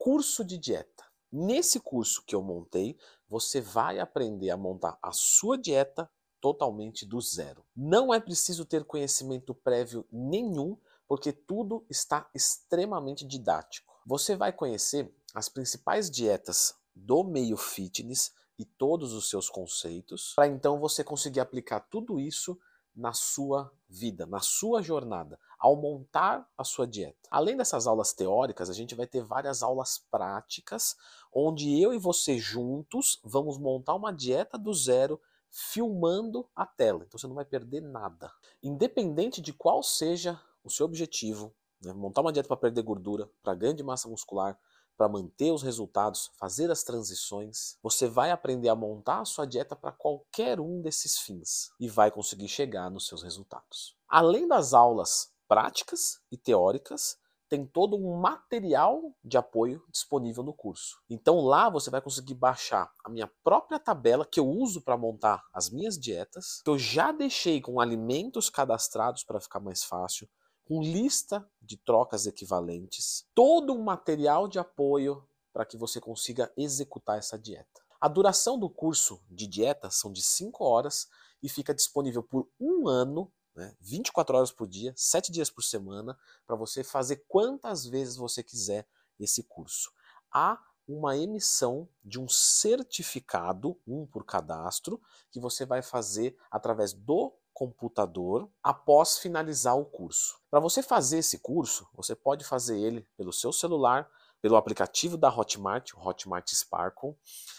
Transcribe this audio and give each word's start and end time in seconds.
curso 0.00 0.42
de 0.42 0.56
dieta. 0.56 1.04
Nesse 1.30 1.78
curso 1.78 2.24
que 2.24 2.34
eu 2.34 2.40
montei, 2.40 2.96
você 3.28 3.60
vai 3.60 4.00
aprender 4.00 4.48
a 4.48 4.56
montar 4.56 4.98
a 5.02 5.12
sua 5.12 5.58
dieta 5.58 6.10
totalmente 6.40 7.04
do 7.04 7.20
zero. 7.20 7.62
Não 7.76 8.12
é 8.12 8.18
preciso 8.18 8.64
ter 8.64 8.82
conhecimento 8.82 9.54
prévio 9.54 10.06
nenhum, 10.10 10.74
porque 11.06 11.34
tudo 11.34 11.84
está 11.90 12.26
extremamente 12.34 13.26
didático. 13.26 13.92
Você 14.06 14.34
vai 14.34 14.54
conhecer 14.54 15.14
as 15.34 15.50
principais 15.50 16.10
dietas 16.10 16.74
do 16.94 17.22
meio 17.22 17.58
fitness 17.58 18.32
e 18.58 18.64
todos 18.64 19.12
os 19.12 19.28
seus 19.28 19.50
conceitos, 19.50 20.32
para 20.34 20.48
então 20.48 20.80
você 20.80 21.04
conseguir 21.04 21.40
aplicar 21.40 21.80
tudo 21.80 22.18
isso 22.18 22.58
na 22.94 23.12
sua 23.12 23.72
vida, 23.88 24.26
na 24.26 24.40
sua 24.40 24.82
jornada, 24.82 25.38
ao 25.58 25.76
montar 25.76 26.48
a 26.56 26.64
sua 26.64 26.86
dieta. 26.86 27.28
Além 27.30 27.56
dessas 27.56 27.86
aulas 27.86 28.12
teóricas, 28.12 28.70
a 28.70 28.72
gente 28.72 28.94
vai 28.94 29.06
ter 29.06 29.22
várias 29.22 29.62
aulas 29.62 29.98
práticas, 30.10 30.96
onde 31.32 31.80
eu 31.80 31.92
e 31.94 31.98
você 31.98 32.38
juntos 32.38 33.20
vamos 33.24 33.58
montar 33.58 33.94
uma 33.94 34.12
dieta 34.12 34.58
do 34.58 34.72
zero 34.72 35.20
filmando 35.50 36.48
a 36.54 36.64
tela. 36.64 37.04
Então 37.04 37.18
você 37.18 37.26
não 37.26 37.34
vai 37.34 37.44
perder 37.44 37.80
nada. 37.80 38.32
Independente 38.62 39.40
de 39.40 39.52
qual 39.52 39.82
seja 39.82 40.40
o 40.62 40.70
seu 40.70 40.86
objetivo, 40.86 41.54
né, 41.82 41.92
montar 41.92 42.20
uma 42.20 42.32
dieta 42.32 42.48
para 42.48 42.56
perder 42.56 42.82
gordura, 42.82 43.28
para 43.42 43.54
ganho 43.54 43.74
de 43.74 43.82
massa 43.82 44.08
muscular, 44.08 44.58
para 45.00 45.08
manter 45.08 45.50
os 45.50 45.62
resultados, 45.62 46.30
fazer 46.38 46.70
as 46.70 46.82
transições, 46.82 47.78
você 47.82 48.06
vai 48.06 48.30
aprender 48.30 48.68
a 48.68 48.76
montar 48.76 49.20
a 49.20 49.24
sua 49.24 49.46
dieta 49.46 49.74
para 49.74 49.92
qualquer 49.92 50.60
um 50.60 50.82
desses 50.82 51.16
fins 51.20 51.70
e 51.80 51.88
vai 51.88 52.10
conseguir 52.10 52.48
chegar 52.48 52.90
nos 52.90 53.06
seus 53.06 53.22
resultados. 53.22 53.96
Além 54.06 54.46
das 54.46 54.74
aulas 54.74 55.32
práticas 55.48 56.20
e 56.30 56.36
teóricas, 56.36 57.16
tem 57.48 57.64
todo 57.64 57.96
um 57.96 58.20
material 58.20 59.00
de 59.24 59.38
apoio 59.38 59.82
disponível 59.90 60.42
no 60.44 60.52
curso. 60.52 60.98
Então 61.08 61.40
lá 61.40 61.70
você 61.70 61.88
vai 61.88 62.02
conseguir 62.02 62.34
baixar 62.34 62.92
a 63.02 63.08
minha 63.08 63.26
própria 63.42 63.80
tabela 63.80 64.26
que 64.26 64.38
eu 64.38 64.46
uso 64.46 64.82
para 64.82 64.98
montar 64.98 65.42
as 65.50 65.70
minhas 65.70 65.98
dietas, 65.98 66.60
que 66.62 66.68
eu 66.68 66.78
já 66.78 67.10
deixei 67.10 67.58
com 67.58 67.80
alimentos 67.80 68.50
cadastrados 68.50 69.24
para 69.24 69.40
ficar 69.40 69.60
mais 69.60 69.82
fácil, 69.82 70.28
com 70.70 70.80
lista 70.80 71.44
de 71.60 71.76
trocas 71.76 72.26
equivalentes, 72.26 73.26
todo 73.34 73.72
um 73.72 73.82
material 73.82 74.46
de 74.46 74.56
apoio 74.56 75.28
para 75.52 75.66
que 75.66 75.76
você 75.76 76.00
consiga 76.00 76.48
executar 76.56 77.18
essa 77.18 77.36
dieta. 77.36 77.82
A 78.00 78.06
duração 78.06 78.56
do 78.56 78.70
curso 78.70 79.20
de 79.28 79.48
dieta 79.48 79.90
são 79.90 80.12
de 80.12 80.22
5 80.22 80.62
horas 80.62 81.08
e 81.42 81.48
fica 81.48 81.74
disponível 81.74 82.22
por 82.22 82.48
um 82.60 82.86
ano 82.86 83.32
né, 83.52 83.74
24 83.80 84.36
horas 84.36 84.52
por 84.52 84.68
dia, 84.68 84.94
7 84.96 85.32
dias 85.32 85.50
por 85.50 85.62
semana, 85.62 86.16
para 86.46 86.54
você 86.54 86.84
fazer 86.84 87.24
quantas 87.26 87.84
vezes 87.84 88.14
você 88.14 88.40
quiser 88.40 88.86
esse 89.18 89.42
curso. 89.42 89.90
Há 90.32 90.56
uma 90.86 91.16
emissão 91.16 91.88
de 92.04 92.20
um 92.20 92.28
certificado, 92.28 93.76
um 93.84 94.06
por 94.06 94.24
cadastro, 94.24 95.02
que 95.32 95.40
você 95.40 95.66
vai 95.66 95.82
fazer 95.82 96.36
através 96.48 96.92
do 96.92 97.34
computador 97.52 98.50
após 98.62 99.18
finalizar 99.18 99.76
o 99.76 99.84
curso. 99.84 100.38
Para 100.50 100.60
você 100.60 100.82
fazer 100.82 101.18
esse 101.18 101.38
curso, 101.38 101.86
você 101.94 102.14
pode 102.14 102.44
fazer 102.44 102.78
ele 102.78 103.06
pelo 103.16 103.32
seu 103.32 103.52
celular, 103.52 104.10
pelo 104.40 104.56
aplicativo 104.56 105.16
da 105.16 105.28
Hotmart, 105.28 105.92
Hotmart 105.94 106.48
Sparkle, 106.50 107.14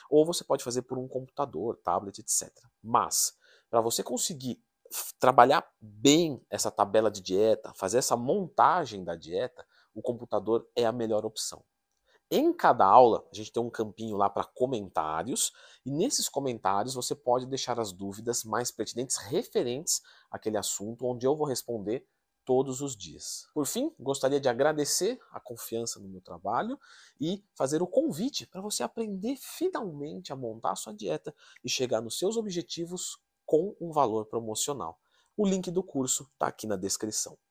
ou 0.10 0.26
você 0.26 0.44
pode 0.44 0.64
fazer 0.64 0.82
por 0.84 0.98
um 0.98 1.08
computador, 1.08 1.78
tablet, 1.84 2.20
etc. 2.20 2.50
Mas, 2.84 3.34
para 3.70 3.82
você 3.82 4.04
conseguir 4.04 4.62
trabalhar 5.20 5.66
bem 5.80 6.44
essa 6.50 6.70
tabela 6.70 7.10
de 7.10 7.22
dieta, 7.22 7.74
fazer 7.76 8.00
essa 8.00 8.18
montagem 8.18 9.04
da 9.04 9.16
dieta, 9.16 9.66
o 9.94 10.02
computador 10.02 10.68
é 10.76 10.86
a 10.86 10.92
melhor 10.92 11.26
opção. 11.26 11.64
Em 12.34 12.54
cada 12.54 12.86
aula, 12.86 13.28
a 13.30 13.36
gente 13.36 13.52
tem 13.52 13.62
um 13.62 13.70
campinho 13.70 14.16
lá 14.16 14.30
para 14.30 14.46
comentários, 14.46 15.52
e 15.86 15.92
nesses 15.92 16.30
comentários 16.30 16.94
você 16.94 17.14
pode 17.14 17.46
deixar 17.46 17.78
as 17.78 17.92
dúvidas 17.92 18.46
mais 18.46 18.72
pertinentes 18.72 19.18
referentes 19.18 20.02
àquele 20.32 20.58
assunto, 20.58 21.06
onde 21.06 21.28
eu 21.28 21.36
vou 21.36 21.46
responder 21.46 22.08
todos 22.46 22.80
os 22.80 22.96
dias. 22.96 23.50
Por 23.54 23.68
fim, 23.68 23.94
gostaria 24.00 24.40
de 24.40 24.48
agradecer 24.48 25.20
a 25.34 25.42
confiança 25.42 26.00
no 26.00 26.08
meu 26.08 26.22
trabalho 26.22 26.80
e 27.20 27.44
fazer 27.54 27.82
o 27.82 27.88
convite 27.88 28.48
para 28.48 28.62
você 28.62 28.82
aprender 28.82 29.36
finalmente 29.36 30.32
a 30.32 30.36
montar 30.38 30.72
a 30.72 30.76
sua 30.78 30.94
dieta 30.94 31.36
e 31.62 31.70
chegar 31.70 32.00
nos 32.00 32.18
seus 32.18 32.38
objetivos 32.38 33.20
com 33.46 33.76
um 33.82 33.92
valor 33.92 34.26
promocional. 34.26 34.98
O 35.36 35.46
link 35.46 35.70
do 35.70 35.84
curso 35.84 36.30
está 36.34 36.48
aqui 36.48 36.66
na 36.66 36.78
descrição. 36.78 37.38